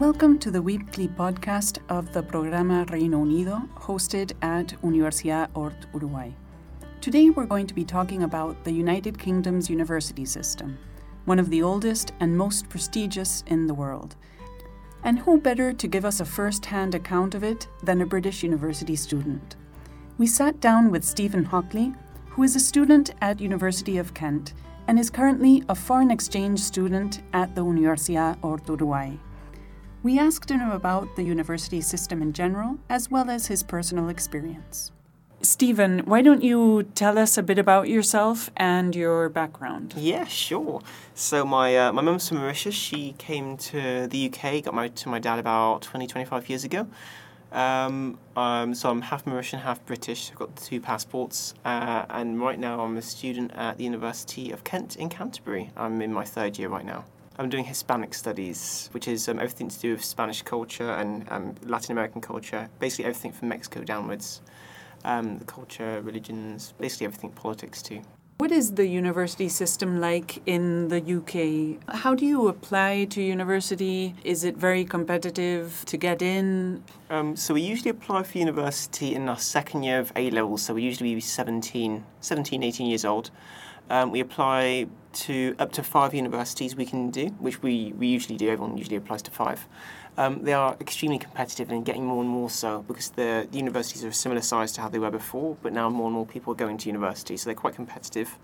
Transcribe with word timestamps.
Welcome 0.00 0.38
to 0.38 0.50
the 0.50 0.62
weekly 0.62 1.08
podcast 1.08 1.76
of 1.90 2.14
the 2.14 2.22
Programa 2.22 2.86
Reino 2.90 3.22
Unido, 3.22 3.60
hosted 3.76 4.32
at 4.40 4.68
Universidad 4.80 5.50
Ort 5.52 5.74
Uruguay. 5.92 6.30
Today 7.02 7.28
we're 7.28 7.44
going 7.44 7.66
to 7.66 7.74
be 7.74 7.84
talking 7.84 8.22
about 8.22 8.64
the 8.64 8.72
United 8.72 9.18
Kingdom's 9.18 9.68
university 9.68 10.24
system, 10.24 10.78
one 11.26 11.38
of 11.38 11.50
the 11.50 11.62
oldest 11.62 12.14
and 12.18 12.34
most 12.34 12.70
prestigious 12.70 13.44
in 13.48 13.66
the 13.66 13.74
world. 13.74 14.16
And 15.04 15.18
who 15.18 15.38
better 15.38 15.74
to 15.74 15.86
give 15.86 16.06
us 16.06 16.18
a 16.20 16.24
first 16.24 16.64
hand 16.64 16.94
account 16.94 17.34
of 17.34 17.44
it 17.44 17.68
than 17.82 18.00
a 18.00 18.06
British 18.06 18.42
university 18.42 18.96
student? 18.96 19.56
We 20.16 20.26
sat 20.26 20.60
down 20.60 20.90
with 20.90 21.04
Stephen 21.04 21.44
Hockley, 21.44 21.92
who 22.30 22.42
is 22.42 22.56
a 22.56 22.60
student 22.60 23.10
at 23.20 23.38
University 23.38 23.98
of 23.98 24.14
Kent 24.14 24.54
and 24.88 24.98
is 24.98 25.10
currently 25.10 25.62
a 25.68 25.74
foreign 25.74 26.10
exchange 26.10 26.58
student 26.58 27.20
at 27.34 27.54
the 27.54 27.62
Universidad 27.62 28.38
Ort 28.42 28.66
Uruguay. 28.66 29.18
We 30.02 30.18
asked 30.18 30.50
him 30.50 30.70
about 30.70 31.14
the 31.16 31.22
university 31.22 31.82
system 31.82 32.22
in 32.22 32.32
general, 32.32 32.78
as 32.88 33.10
well 33.10 33.28
as 33.28 33.48
his 33.48 33.62
personal 33.62 34.08
experience. 34.08 34.92
Stephen, 35.42 36.00
why 36.00 36.22
don't 36.22 36.42
you 36.42 36.84
tell 36.94 37.18
us 37.18 37.36
a 37.36 37.42
bit 37.42 37.58
about 37.58 37.88
yourself 37.88 38.50
and 38.56 38.94
your 38.96 39.28
background? 39.28 39.94
Yeah, 39.96 40.24
sure. 40.24 40.80
So 41.14 41.44
my 41.44 41.76
uh, 41.76 41.92
my 41.92 42.02
mum's 42.02 42.28
from 42.28 42.38
Mauritius. 42.38 42.74
She 42.74 43.14
came 43.18 43.56
to 43.58 44.06
the 44.06 44.26
UK, 44.28 44.64
got 44.64 44.74
married 44.74 44.96
to 44.96 45.08
my 45.08 45.18
dad 45.18 45.38
about 45.38 45.82
20, 45.82 46.06
25 46.06 46.48
years 46.48 46.64
ago. 46.64 46.86
Um, 47.52 48.18
um, 48.36 48.74
so 48.74 48.90
I'm 48.90 49.02
half 49.02 49.24
Mauritian, 49.24 49.60
half 49.60 49.84
British. 49.84 50.30
I've 50.30 50.38
got 50.38 50.54
two 50.56 50.80
passports, 50.80 51.54
uh, 51.64 52.04
and 52.08 52.40
right 52.40 52.58
now 52.58 52.80
I'm 52.80 52.96
a 52.96 53.02
student 53.02 53.52
at 53.54 53.76
the 53.76 53.84
University 53.84 54.50
of 54.50 54.64
Kent 54.64 54.96
in 54.96 55.08
Canterbury. 55.08 55.70
I'm 55.76 56.00
in 56.00 56.12
my 56.12 56.24
third 56.24 56.58
year 56.58 56.68
right 56.68 56.86
now. 56.86 57.04
I'm 57.40 57.48
doing 57.48 57.64
Hispanic 57.64 58.12
studies, 58.12 58.90
which 58.92 59.08
is 59.08 59.26
um, 59.26 59.38
everything 59.38 59.70
to 59.70 59.78
do 59.80 59.92
with 59.92 60.04
Spanish 60.04 60.42
culture 60.42 60.90
and 60.90 61.26
um, 61.30 61.54
Latin 61.64 61.92
American 61.92 62.20
culture, 62.20 62.68
basically 62.80 63.06
everything 63.06 63.32
from 63.32 63.48
Mexico 63.48 63.82
downwards. 63.82 64.42
Um, 65.06 65.38
the 65.38 65.46
culture, 65.46 66.02
religions, 66.02 66.74
basically 66.78 67.06
everything, 67.06 67.30
politics 67.30 67.80
too. 67.80 68.02
What 68.36 68.52
is 68.52 68.72
the 68.72 68.86
university 68.86 69.48
system 69.48 70.00
like 70.00 70.42
in 70.44 70.88
the 70.88 71.00
UK? 71.00 71.94
How 71.94 72.14
do 72.14 72.26
you 72.26 72.48
apply 72.48 73.06
to 73.06 73.22
university? 73.22 74.14
Is 74.22 74.44
it 74.44 74.58
very 74.58 74.84
competitive 74.84 75.82
to 75.86 75.96
get 75.96 76.20
in? 76.20 76.84
Um, 77.08 77.36
so 77.36 77.54
we 77.54 77.62
usually 77.62 77.90
apply 77.90 78.24
for 78.24 78.36
university 78.36 79.14
in 79.14 79.30
our 79.30 79.38
second 79.38 79.84
year 79.84 79.98
of 79.98 80.12
A 80.14 80.30
levels, 80.30 80.60
so 80.60 80.74
we're 80.74 80.84
usually 80.84 81.14
be 81.14 81.22
17, 81.22 82.04
17 82.20 82.62
18 82.62 82.86
years 82.86 83.06
old. 83.06 83.30
Um, 83.90 84.12
we 84.12 84.20
apply 84.20 84.86
to 85.12 85.56
up 85.58 85.72
to 85.72 85.82
five 85.82 86.14
universities 86.14 86.76
we 86.76 86.86
can 86.86 87.10
do, 87.10 87.26
which 87.40 87.60
we, 87.60 87.92
we 87.98 88.06
usually 88.06 88.36
do. 88.36 88.48
Everyone 88.48 88.78
usually 88.78 88.96
applies 88.96 89.20
to 89.22 89.32
five. 89.32 89.66
Um, 90.16 90.44
they 90.44 90.52
are 90.52 90.76
extremely 90.80 91.18
competitive 91.18 91.70
and 91.70 91.84
getting 91.84 92.04
more 92.04 92.22
and 92.22 92.30
more 92.30 92.50
so 92.50 92.82
because 92.86 93.10
the, 93.10 93.48
the 93.50 93.58
universities 93.58 94.04
are 94.04 94.08
a 94.08 94.12
similar 94.12 94.42
size 94.42 94.70
to 94.72 94.80
how 94.80 94.88
they 94.88 94.98
were 94.98 95.10
before, 95.10 95.56
but 95.62 95.72
now 95.72 95.90
more 95.90 96.06
and 96.06 96.14
more 96.14 96.26
people 96.26 96.52
are 96.52 96.56
going 96.56 96.78
to 96.78 96.86
university, 96.88 97.36
so 97.36 97.46
they're 97.46 97.54
quite 97.54 97.74
competitive. 97.74 98.38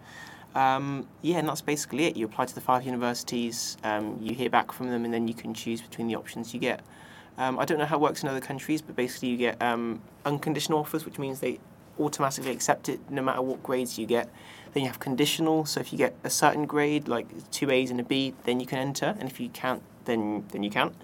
Um, 0.54 1.06
yeah, 1.22 1.36
and 1.36 1.48
that's 1.48 1.60
basically 1.60 2.06
it. 2.06 2.16
You 2.16 2.24
apply 2.24 2.46
to 2.46 2.54
the 2.54 2.60
five 2.60 2.84
universities, 2.84 3.76
um, 3.84 4.18
you 4.20 4.34
hear 4.34 4.50
back 4.50 4.72
from 4.72 4.90
them, 4.90 5.04
and 5.04 5.12
then 5.14 5.28
you 5.28 5.34
can 5.34 5.54
choose 5.54 5.80
between 5.80 6.08
the 6.08 6.16
options 6.16 6.54
you 6.54 6.60
get. 6.60 6.80
Um, 7.38 7.58
I 7.58 7.66
don't 7.66 7.78
know 7.78 7.84
how 7.84 7.96
it 7.96 8.00
works 8.00 8.22
in 8.22 8.28
other 8.28 8.40
countries, 8.40 8.80
but 8.80 8.96
basically 8.96 9.28
you 9.28 9.36
get 9.36 9.60
um, 9.60 10.00
unconditional 10.24 10.78
offers, 10.78 11.04
which 11.04 11.18
means 11.18 11.40
they 11.40 11.60
automatically 11.98 12.50
accept 12.50 12.88
it 12.88 13.00
no 13.10 13.22
matter 13.22 13.42
what 13.42 13.62
grades 13.62 13.98
you 13.98 14.06
get. 14.06 14.30
Then 14.72 14.82
you 14.82 14.88
have 14.88 15.00
conditional, 15.00 15.64
so 15.64 15.80
if 15.80 15.92
you 15.92 15.98
get 15.98 16.14
a 16.22 16.30
certain 16.30 16.66
grade, 16.66 17.08
like 17.08 17.26
two 17.50 17.70
A's 17.70 17.90
and 17.90 18.00
a 18.00 18.04
B, 18.04 18.34
then 18.44 18.60
you 18.60 18.66
can 18.66 18.78
enter, 18.78 19.16
and 19.18 19.28
if 19.28 19.40
you 19.40 19.48
can't, 19.48 19.82
then 20.04 20.44
then 20.50 20.62
you 20.62 20.70
can't. 20.70 20.94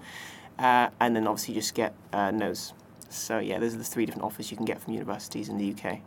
Uh, 0.58 0.88
and 1.00 1.16
then 1.16 1.26
obviously 1.26 1.54
you 1.54 1.60
just 1.60 1.74
get 1.74 1.94
uh, 2.12 2.30
no's. 2.30 2.74
So 3.08 3.38
yeah, 3.38 3.58
those 3.58 3.74
are 3.74 3.78
the 3.78 3.84
three 3.84 4.06
different 4.06 4.24
offers 4.24 4.50
you 4.50 4.56
can 4.56 4.66
get 4.66 4.80
from 4.80 4.92
universities 4.92 5.48
in 5.48 5.58
the 5.58 5.72
UK. 5.72 6.00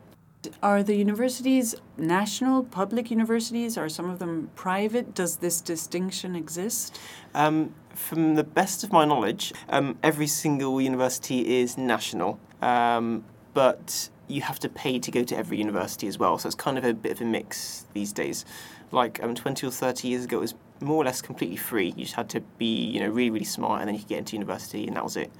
Are 0.61 0.83
the 0.83 0.95
universities 0.95 1.75
national, 1.97 2.63
public 2.63 3.09
universities? 3.09 3.77
Are 3.77 3.89
some 3.89 4.09
of 4.09 4.19
them 4.19 4.49
private? 4.55 5.13
Does 5.13 5.37
this 5.37 5.61
distinction 5.61 6.35
exist? 6.35 6.99
Um, 7.33 7.73
from 7.93 8.35
the 8.35 8.43
best 8.43 8.83
of 8.83 8.91
my 8.91 9.05
knowledge, 9.05 9.53
um, 9.69 9.97
every 10.03 10.27
single 10.27 10.81
university 10.81 11.59
is 11.61 11.77
national, 11.77 12.39
um, 12.61 13.23
but 13.53 14.09
you 14.27 14.41
have 14.41 14.59
to 14.59 14.69
pay 14.69 14.99
to 14.99 15.11
go 15.11 15.23
to 15.23 15.37
every 15.37 15.57
university 15.57 16.07
as 16.07 16.17
well. 16.17 16.37
So 16.37 16.47
it's 16.47 16.55
kind 16.55 16.77
of 16.77 16.83
a 16.83 16.93
bit 16.93 17.11
of 17.11 17.21
a 17.21 17.25
mix 17.25 17.85
these 17.93 18.11
days. 18.11 18.45
Like 18.91 19.21
um, 19.23 19.35
20 19.35 19.67
or 19.67 19.71
30 19.71 20.07
years 20.07 20.25
ago, 20.25 20.37
it 20.37 20.41
was 20.41 20.55
more 20.81 21.01
or 21.01 21.05
less 21.05 21.21
completely 21.21 21.57
free. 21.57 21.93
You 21.95 22.05
just 22.05 22.15
had 22.15 22.29
to 22.29 22.41
be, 22.57 22.85
you 22.85 22.99
know, 22.99 23.09
really, 23.09 23.29
really 23.29 23.45
smart, 23.45 23.81
and 23.81 23.87
then 23.87 23.95
you 23.95 23.99
could 24.01 24.09
get 24.09 24.19
into 24.19 24.35
university, 24.35 24.87
and 24.87 24.95
that 24.95 25.03
was 25.03 25.17
it. 25.17 25.31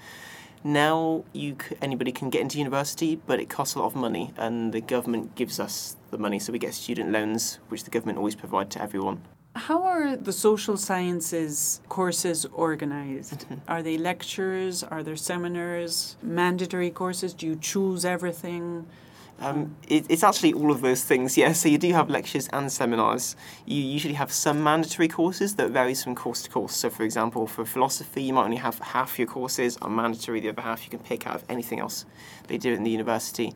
Now 0.64 1.24
you 1.34 1.56
c- 1.62 1.76
anybody 1.82 2.12
can 2.12 2.30
get 2.30 2.42
into 2.42 2.58
university, 2.58 3.16
but 3.16 3.40
it 3.40 3.50
costs 3.50 3.76
a 3.76 3.80
lot 3.80 3.86
of 3.86 3.96
money, 3.96 4.34
and 4.38 4.74
the 4.74 4.82
government 4.82 5.36
gives 5.36 5.60
us 5.60 5.96
the 6.10 6.18
money, 6.18 6.40
so 6.40 6.52
we 6.52 6.60
get 6.60 6.74
student 6.74 7.12
loans, 7.12 7.60
which 7.70 7.84
the 7.84 7.92
government 7.92 8.18
always 8.18 8.36
provide 8.36 8.72
to 8.72 8.82
everyone. 8.82 9.22
How 9.56 9.84
are 9.84 10.18
the 10.18 10.34
social 10.34 10.76
sciences 10.76 11.80
courses 11.88 12.46
organized? 12.52 13.46
are 13.70 13.82
they 13.82 13.98
lectures? 13.98 14.84
Are 14.84 15.02
there 15.02 15.16
seminars? 15.16 16.18
Mandatory 16.22 16.92
courses? 16.92 17.34
Do 17.34 17.48
you 17.48 17.56
choose 17.56 18.04
everything? 18.04 18.86
Um, 19.40 19.76
it, 19.88 20.06
it's 20.10 20.24
actually 20.24 20.54
all 20.54 20.72
of 20.72 20.82
those 20.82 21.04
things, 21.04 21.38
yeah. 21.38 21.54
So 21.54 21.70
you 21.70 21.78
do 21.78 21.92
have 21.94 22.10
lectures 22.10 22.50
and 22.52 22.70
seminars. 22.72 23.36
You 23.66 23.82
usually 23.82 24.14
have 24.14 24.32
some 24.32 24.62
mandatory 24.62 25.08
courses 25.08 25.56
that 25.56 25.72
varies 25.72 26.04
from 26.04 26.16
course 26.16 26.42
to 26.44 26.50
course. 26.50 26.76
So, 26.76 26.90
for 26.90 27.04
example, 27.04 27.48
for 27.48 27.66
philosophy, 27.66 28.24
you 28.24 28.34
might 28.34 28.46
only 28.46 28.58
have 28.58 28.80
half 28.80 29.18
your 29.18 29.28
courses 29.28 29.78
are 29.82 29.90
mandatory. 29.90 30.42
The 30.42 30.50
other 30.50 30.62
half 30.62 30.84
you 30.84 30.90
can 30.90 31.00
pick 31.00 31.28
out 31.28 31.36
of 31.36 31.44
anything 31.50 31.80
else 31.80 32.06
they 32.48 32.58
do 32.58 32.74
in 32.74 32.84
the 32.84 32.92
university. 32.92 33.54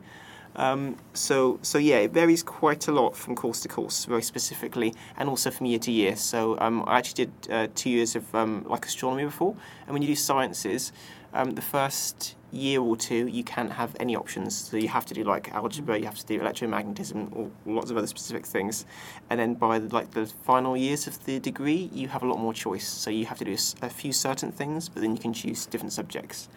Um, 0.56 0.96
so, 1.14 1.58
so 1.62 1.78
yeah, 1.78 1.98
it 1.98 2.12
varies 2.12 2.42
quite 2.42 2.88
a 2.88 2.92
lot 2.92 3.16
from 3.16 3.34
course 3.34 3.60
to 3.60 3.68
course, 3.68 4.04
very 4.04 4.22
specifically, 4.22 4.94
and 5.16 5.28
also 5.28 5.50
from 5.50 5.66
year 5.66 5.78
to 5.80 5.92
year. 5.92 6.16
So, 6.16 6.58
um, 6.60 6.84
I 6.86 6.98
actually 6.98 7.26
did 7.26 7.52
uh, 7.52 7.68
two 7.74 7.90
years 7.90 8.16
of 8.16 8.34
um, 8.34 8.64
like 8.66 8.84
astronomy 8.84 9.24
before, 9.24 9.54
and 9.86 9.92
when 9.92 10.02
you 10.02 10.08
do 10.08 10.16
sciences, 10.16 10.92
um, 11.32 11.52
the 11.52 11.62
first 11.62 12.34
year 12.52 12.80
or 12.80 12.96
two 12.96 13.28
you 13.28 13.44
can't 13.44 13.70
have 13.72 13.94
any 14.00 14.16
options. 14.16 14.56
So 14.56 14.76
you 14.76 14.88
have 14.88 15.06
to 15.06 15.14
do 15.14 15.22
like 15.22 15.52
algebra, 15.52 15.98
you 15.98 16.04
have 16.04 16.18
to 16.18 16.26
do 16.26 16.40
electromagnetism, 16.40 17.34
or 17.36 17.50
lots 17.64 17.90
of 17.90 17.96
other 17.96 18.06
specific 18.06 18.44
things, 18.46 18.84
and 19.28 19.38
then 19.38 19.54
by 19.54 19.78
like 19.78 20.10
the 20.12 20.26
final 20.26 20.76
years 20.76 21.06
of 21.06 21.24
the 21.26 21.38
degree, 21.38 21.90
you 21.92 22.08
have 22.08 22.22
a 22.22 22.26
lot 22.26 22.38
more 22.38 22.52
choice. 22.52 22.88
So 22.88 23.10
you 23.10 23.26
have 23.26 23.38
to 23.38 23.44
do 23.44 23.52
a, 23.52 23.86
a 23.86 23.90
few 23.90 24.12
certain 24.12 24.50
things, 24.52 24.88
but 24.88 25.02
then 25.02 25.14
you 25.14 25.22
can 25.22 25.32
choose 25.32 25.66
different 25.66 25.92
subjects. 25.92 26.48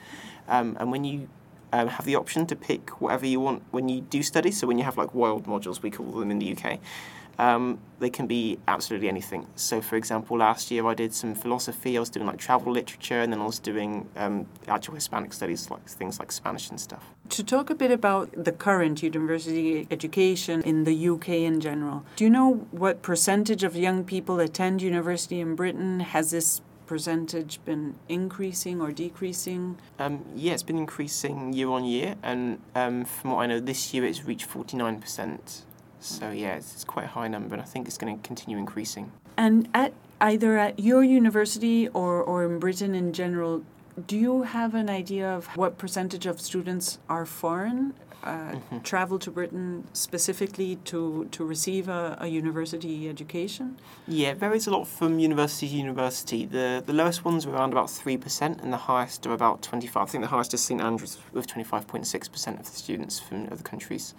Um, 0.47 0.75
and 0.79 0.91
when 0.91 1.03
you 1.03 1.29
um, 1.73 1.87
have 1.87 2.05
the 2.05 2.15
option 2.15 2.45
to 2.45 2.55
pick 2.55 3.01
whatever 3.01 3.25
you 3.25 3.39
want 3.39 3.63
when 3.71 3.89
you 3.89 4.01
do 4.01 4.23
study. 4.23 4.51
So 4.51 4.67
when 4.67 4.77
you 4.77 4.85
have 4.85 4.95
like 4.95 5.13
wild 5.13 5.45
modules, 5.45 5.81
we 5.81 5.89
call 5.89 6.05
them 6.05 6.29
in 6.29 6.39
the 6.39 6.55
UK, 6.55 6.79
um, 7.39 7.79
they 7.99 8.11
can 8.11 8.27
be 8.27 8.59
absolutely 8.67 9.09
anything. 9.09 9.47
So 9.55 9.81
for 9.81 9.95
example, 9.95 10.37
last 10.37 10.69
year 10.69 10.85
I 10.85 10.93
did 10.93 11.15
some 11.15 11.33
philosophy. 11.33 11.97
I 11.97 11.99
was 11.99 12.11
doing 12.11 12.27
like 12.27 12.37
travel 12.37 12.71
literature, 12.71 13.21
and 13.21 13.33
then 13.33 13.41
I 13.41 13.45
was 13.45 13.57
doing 13.57 14.07
um, 14.15 14.45
actual 14.67 14.93
Hispanic 14.93 15.33
studies, 15.33 15.71
like 15.71 15.83
things 15.89 16.19
like 16.19 16.31
Spanish 16.31 16.69
and 16.69 16.79
stuff. 16.79 17.03
To 17.29 17.43
talk 17.43 17.71
a 17.71 17.75
bit 17.75 17.89
about 17.89 18.31
the 18.35 18.51
current 18.51 19.01
university 19.01 19.87
education 19.89 20.61
in 20.61 20.83
the 20.83 21.09
UK 21.09 21.29
in 21.29 21.59
general, 21.59 22.05
do 22.17 22.23
you 22.23 22.29
know 22.29 22.67
what 22.69 23.01
percentage 23.01 23.63
of 23.63 23.75
young 23.75 24.03
people 24.03 24.39
attend 24.39 24.83
university 24.83 25.39
in 25.39 25.55
Britain? 25.55 26.01
Has 26.01 26.29
this 26.29 26.61
percentage 26.85 27.63
been 27.65 27.95
increasing 28.09 28.81
or 28.81 28.91
decreasing? 28.91 29.77
Um, 29.99 30.25
yeah, 30.35 30.53
it's 30.53 30.63
been 30.63 30.77
increasing 30.77 31.53
year 31.53 31.69
on 31.69 31.85
year, 31.85 32.15
and 32.23 32.59
um, 32.75 33.05
from 33.05 33.31
what 33.31 33.43
I 33.43 33.45
know, 33.47 33.59
this 33.59 33.93
year 33.93 34.05
it's 34.05 34.25
reached 34.25 34.49
49%. 34.49 35.61
So, 35.99 36.31
yeah, 36.31 36.55
it's, 36.55 36.73
it's 36.73 36.83
quite 36.83 37.05
a 37.05 37.09
high 37.09 37.27
number, 37.27 37.55
and 37.55 37.61
I 37.61 37.65
think 37.65 37.87
it's 37.87 37.97
going 37.97 38.15
to 38.15 38.27
continue 38.27 38.57
increasing. 38.57 39.11
And 39.37 39.69
at 39.73 39.93
either 40.19 40.57
at 40.57 40.79
your 40.79 41.03
university 41.03 41.87
or, 41.89 42.21
or 42.21 42.45
in 42.45 42.59
Britain 42.59 42.93
in 42.95 43.13
general, 43.13 43.63
do 44.07 44.17
you 44.17 44.43
have 44.43 44.73
an 44.75 44.89
idea 44.89 45.29
of 45.29 45.47
what 45.57 45.77
percentage 45.77 46.25
of 46.25 46.39
students 46.39 46.99
are 47.09 47.25
foreign? 47.25 47.93
Uh, 48.23 48.53
mm-hmm. 48.53 48.79
travel 48.79 49.19
to 49.19 49.29
Britain 49.29 49.85
specifically 49.91 50.77
to, 50.85 51.27
to 51.31 51.43
receive 51.43 51.89
a, 51.89 52.17
a, 52.21 52.27
university 52.27 53.09
education? 53.09 53.77
Yeah, 54.07 54.29
it 54.29 54.37
varies 54.37 54.65
a 54.65 54.71
lot 54.71 54.87
from 54.87 55.19
university 55.19 55.67
to 55.67 55.75
university. 55.75 56.45
The 56.45 56.81
the 56.85 56.93
lowest 56.93 57.25
ones 57.25 57.45
are 57.45 57.53
around 57.53 57.73
about 57.73 57.87
3%, 57.87 58.63
and 58.63 58.71
the 58.71 58.77
highest 58.77 59.27
are 59.27 59.33
about 59.33 59.61
25 59.61 60.01
I 60.01 60.05
think 60.05 60.23
the 60.23 60.29
highest 60.29 60.53
is 60.53 60.63
St 60.63 60.79
Andrews 60.79 61.17
with 61.33 61.47
25.6% 61.47 62.59
of 62.59 62.65
the 62.65 62.71
students 62.71 63.19
from 63.19 63.49
other 63.51 63.61
countries. 63.61 64.13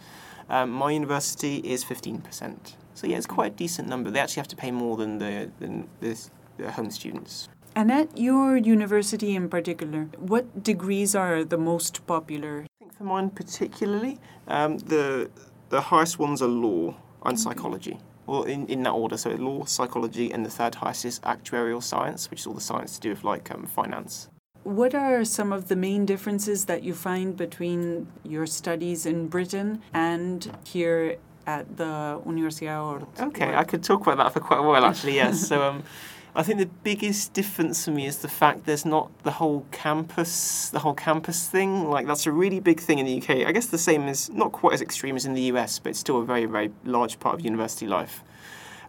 Um, 0.51 0.71
my 0.71 0.91
university 0.91 1.57
is 1.59 1.83
15%. 1.83 2.75
So, 2.95 3.07
yeah, 3.07 3.17
it's 3.17 3.27
quite 3.27 3.53
a 3.53 3.57
decent 3.57 3.89
number. 3.89 4.11
They 4.11 4.21
actually 4.21 4.41
have 4.41 4.49
to 4.49 4.57
pay 4.57 4.71
more 4.71 4.99
than 4.99 5.19
the, 5.19 5.51
than 5.59 5.89
the, 6.01 6.29
the 6.59 6.71
home 6.73 6.91
students. 6.91 7.49
And 7.77 7.91
at 7.91 8.17
your 8.17 8.57
university 8.57 9.35
in 9.35 9.49
particular, 9.49 10.05
what 10.19 10.63
degrees 10.63 11.15
are 11.17 11.45
the 11.45 11.59
most 11.59 12.07
popular? 12.07 12.65
I 12.65 12.67
think 12.79 12.97
for 12.97 13.05
mine 13.05 13.31
particularly, 13.31 14.19
um, 14.47 14.79
the 14.79 15.31
the 15.71 15.81
highest 15.81 16.19
ones 16.19 16.41
are 16.41 16.49
law 16.49 16.95
and 17.25 17.39
psychology, 17.41 17.99
or 18.27 18.47
in, 18.49 18.67
in 18.69 18.83
that 18.85 18.93
order. 18.93 19.17
So 19.17 19.31
law, 19.31 19.65
psychology, 19.65 20.31
and 20.33 20.47
the 20.47 20.51
third 20.51 20.77
highest 20.77 21.05
is 21.05 21.19
actuarial 21.21 21.83
science, 21.83 22.31
which 22.31 22.41
is 22.41 22.47
all 22.47 22.55
the 22.55 22.61
science 22.61 22.95
to 22.95 23.01
do 23.01 23.11
with 23.11 23.25
like 23.25 23.51
um, 23.51 23.67
finance. 23.67 24.29
what 24.63 24.95
are 24.95 25.25
some 25.25 25.53
of 25.53 25.69
the 25.69 25.77
main 25.77 26.07
differences 26.07 26.65
that 26.67 26.83
you 26.83 26.95
find 26.95 27.37
between 27.37 28.07
your 28.23 28.47
studies 28.47 29.05
in 29.05 29.29
Britain 29.29 29.83
and 29.93 30.51
here 30.65 31.17
at 31.47 31.77
the 31.77 32.19
Universidad 32.27 33.07
Okay, 33.21 33.55
I 33.55 33.65
could 33.65 33.83
talk 33.83 34.01
about 34.01 34.17
that 34.17 34.33
for 34.33 34.41
quite 34.41 34.61
a 34.61 34.63
while 34.63 34.85
actually, 34.85 35.17
yes. 35.17 35.47
so 35.49 35.63
um, 35.63 35.83
I 36.37 36.43
think 36.43 36.59
the 36.59 36.67
biggest 36.67 37.33
difference 37.33 37.85
for 37.85 37.93
me 37.93 38.07
is 38.07 38.19
the 38.19 38.29
fact 38.29 38.67
there's 38.67 38.85
not 38.85 39.09
the 39.23 39.31
whole 39.31 39.65
campus, 39.71 40.69
the 40.71 40.81
whole 40.81 40.95
campus 40.95 41.47
thing. 41.47 41.89
Like 41.89 42.09
that's 42.09 42.27
a 42.27 42.33
really 42.33 42.59
big 42.59 42.81
thing 42.81 42.99
in 42.99 43.07
the 43.07 43.19
UK. 43.19 43.47
I 43.47 43.53
guess 43.53 43.67
the 43.67 43.79
same 43.79 44.09
is 44.09 44.31
not 44.31 44.51
quite 44.51 44.75
as 44.75 44.83
extreme 44.83 45.15
as 45.15 45.25
in 45.27 45.35
the 45.35 45.43
US, 45.53 45.79
but 45.79 45.91
it's 45.91 46.01
still 46.01 46.21
a 46.21 46.25
very, 46.25 46.47
very 46.47 46.73
large 46.85 47.21
part 47.21 47.37
of 47.37 47.45
university 47.45 47.87
life. 47.87 48.25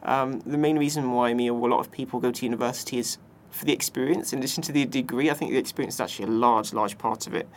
Um, 0.02 0.40
the 0.40 0.58
main 0.58 0.80
reason 0.80 1.12
why 1.12 1.36
me 1.36 1.52
or 1.52 1.68
a 1.68 1.72
lot 1.72 1.82
of 1.82 1.92
people 1.92 2.20
go 2.20 2.32
to 2.32 2.46
university 2.46 2.98
is 2.98 3.20
for 3.52 3.66
the 3.66 3.74
experience. 3.74 4.34
In 4.34 4.40
addition 4.40 4.64
to 4.64 4.72
the 4.72 4.86
degree, 4.86 5.30
I 5.30 5.36
think 5.36 5.52
the 5.52 5.58
experience 5.58 5.96
is 5.96 6.02
actually 6.02 6.26
a 6.26 6.32
large, 6.32 6.74
large 6.74 6.98
part 6.98 7.28
of 7.28 7.36
it. 7.36 7.48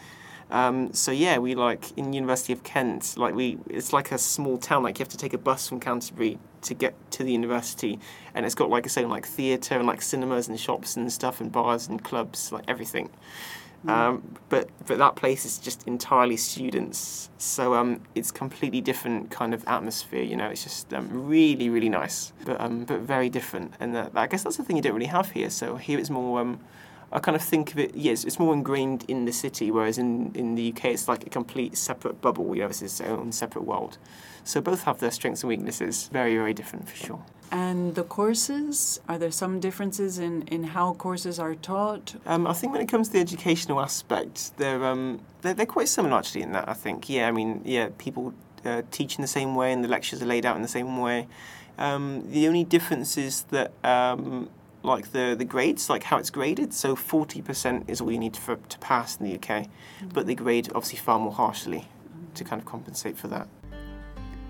Um, 0.51 0.93
so 0.95 1.11
yeah, 1.13 1.39
we 1.39 1.55
like 1.55 1.97
in 1.97 2.13
University 2.13 2.53
of 2.53 2.63
Kent, 2.63 3.17
like 3.19 3.35
we, 3.35 3.59
it's 3.69 3.93
like 3.93 4.13
a 4.13 4.19
small 4.19 4.57
town. 4.59 4.83
Like 4.83 4.99
you 4.99 5.03
have 5.03 5.11
to 5.11 5.19
take 5.19 5.35
a 5.35 5.39
bus 5.39 5.69
from 5.69 5.79
Canterbury 5.79 6.39
to 6.63 6.75
get 6.75 6.95
to 7.13 7.25
the 7.25 7.33
university, 7.33 7.99
and 8.35 8.47
it's 8.47 8.55
got 8.55 8.71
like 8.71 8.87
I 8.87 8.89
say, 8.89 9.05
like 9.05 9.27
theatre 9.27 9.77
and 9.77 9.87
like 9.87 10.01
cinemas 10.01 10.49
and 10.49 10.59
shops 10.59 10.97
and 10.97 11.13
stuff 11.13 11.41
and 11.41 11.53
bars 11.53 11.89
and 11.89 12.03
clubs, 12.03 12.51
like 12.51 12.65
everything. 12.67 13.11
Mm. 13.85 13.91
Um, 13.91 14.37
but 14.49 14.71
but 14.87 14.99
that 14.99 15.17
place 15.17 15.45
is 15.45 15.59
just 15.59 15.87
entirely 15.87 16.37
students, 16.37 17.29
so 17.37 17.75
um, 17.75 18.01
it's 18.15 18.31
completely 18.31 18.81
different 18.81 19.31
kind 19.31 19.53
of 19.53 19.63
atmosphere. 19.69 20.23
You 20.23 20.37
know, 20.37 20.49
it's 20.49 20.65
just 20.65 20.93
um, 20.95 21.09
really 21.29 21.69
really 21.69 21.91
nice, 21.91 22.33
but 22.47 22.59
um, 22.59 22.85
but 22.85 23.01
very 23.01 23.29
different. 23.29 23.75
And 23.81 23.95
that, 23.95 24.13
I 24.15 24.27
guess 24.27 24.45
that's 24.45 24.57
the 24.57 24.65
thing 24.65 24.77
you 24.77 24.83
don't 24.83 24.95
really 24.95 25.07
have 25.07 25.31
here. 25.31 25.51
So 25.51 25.77
here 25.77 25.99
it's 25.99 26.11
more. 26.11 26.59
I 27.11 27.19
kind 27.21 27.37
of 27.37 27.43
think 27.43 27.73
of 27.73 27.79
it. 27.79 27.95
Yes, 27.95 28.25
it's 28.25 28.39
more 28.39 28.53
ingrained 28.53 29.05
in 29.09 29.25
the 29.25 29.33
city, 29.33 29.71
whereas 29.71 29.99
in, 29.99 30.33
in 30.35 30.55
the 30.55 30.73
UK 30.73 30.87
it's 30.87 31.09
like 31.09 31.27
a 31.27 31.31
complete 31.31 31.77
separate 31.77 32.21
bubble. 32.21 32.55
You 32.55 32.63
know, 32.63 32.69
it's 32.69 32.83
its 32.83 33.01
own 33.01 33.33
separate 33.33 33.65
world. 33.65 33.99
So 34.45 34.61
both 34.61 34.85
have 34.85 34.99
their 34.99 35.11
strengths 35.11 35.43
and 35.43 35.49
weaknesses. 35.49 36.09
Very 36.13 36.37
very 36.37 36.55
different 36.55 36.89
for 36.89 36.97
sure. 36.97 37.23
And 37.51 37.95
the 37.95 38.03
courses, 38.03 39.01
are 39.09 39.17
there 39.17 39.31
some 39.31 39.59
differences 39.59 40.19
in, 40.19 40.43
in 40.49 40.65
how 40.65 40.93
courses 40.95 41.39
are 41.39 41.55
taught? 41.55 42.15
Um, 42.27 42.47
I 42.47 42.53
think 42.53 42.73
when 42.73 42.83
it 42.83 42.89
comes 42.89 43.09
to 43.09 43.15
the 43.15 43.21
educational 43.21 43.81
aspect, 43.81 44.57
they're, 44.59 44.85
um, 44.85 45.21
they're, 45.41 45.55
they're 45.55 45.67
quite 45.67 45.89
similar 45.89 46.19
actually 46.19 46.43
in 46.43 46.53
that, 46.53 46.69
I 46.69 46.75
think. 46.75 47.09
Yeah, 47.09 47.27
I 47.27 47.31
mean, 47.31 47.63
yeah, 47.65 47.89
people 47.97 48.35
uh, 48.67 48.83
teach 48.91 49.17
in 49.17 49.23
the 49.23 49.29
same 49.29 49.55
way 49.55 49.73
and 49.73 49.83
the 49.83 49.89
lectures 49.89 50.23
are 50.23 50.27
laid 50.27 50.45
out 50.45 50.57
in 50.57 50.63
the 50.63 50.69
same 50.69 50.99
way. 50.99 51.27
Um, 51.79 52.31
the 52.31 52.49
only 52.49 52.65
difference 52.65 53.17
is 53.17 53.43
that 53.45 53.73
um, 53.83 54.51
like 54.83 55.13
the, 55.13 55.35
the 55.39 55.45
grades, 55.45 55.91
like 55.91 56.05
how 56.05 56.19
it's 56.19 56.31
graded. 56.31 56.73
So 56.73 56.95
40% 56.95 57.89
is 57.89 58.01
all 58.01 58.11
you 58.11 58.19
need 58.19 58.37
for, 58.37 58.57
to 58.57 58.79
pass 58.79 59.19
in 59.19 59.27
the 59.27 59.35
UK, 59.35 59.65
mm-hmm. 59.65 60.09
but 60.09 60.27
they 60.27 60.35
grade 60.35 60.69
obviously 60.75 60.99
far 60.99 61.19
more 61.19 61.33
harshly 61.33 61.87
to 62.35 62.45
kind 62.45 62.61
of 62.61 62.67
compensate 62.67 63.17
for 63.17 63.29
that. 63.29 63.49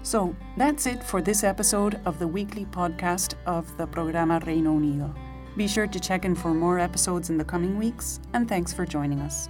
So 0.02 0.34
that's 0.56 0.86
it 0.86 1.02
for 1.02 1.20
this 1.20 1.44
episode 1.44 2.00
of 2.04 2.18
the 2.18 2.28
weekly 2.28 2.64
podcast 2.66 3.34
of 3.46 3.76
the 3.76 3.86
Programa 3.86 4.40
Reino 4.46 4.74
Unido. 4.74 5.14
Be 5.56 5.66
sure 5.66 5.86
to 5.86 6.00
check 6.00 6.24
in 6.24 6.34
for 6.34 6.54
more 6.54 6.78
episodes 6.78 7.30
in 7.30 7.36
the 7.36 7.44
coming 7.44 7.78
weeks, 7.78 8.20
and 8.32 8.48
thanks 8.48 8.72
for 8.72 8.86
joining 8.86 9.20
us. 9.20 9.48